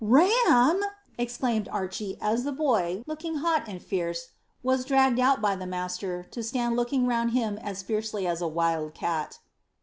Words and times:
"Ram!" 0.03 0.79
exclaimed 1.19 1.69
Archy, 1.71 2.17
as 2.19 2.43
the 2.43 2.51
boy, 2.51 3.03
looking 3.05 3.35
hot 3.35 3.67
and 3.67 3.79
fierce, 3.79 4.29
was 4.63 4.83
dragged 4.83 5.19
out 5.19 5.41
by 5.43 5.55
the 5.55 5.67
master, 5.67 6.23
to 6.31 6.41
stand 6.41 6.75
looking 6.75 7.05
round 7.05 7.33
him 7.33 7.59
as 7.59 7.83
fiercely 7.83 8.25
as 8.25 8.41
a 8.41 8.47
wild 8.47 8.95
cat. 8.95 9.37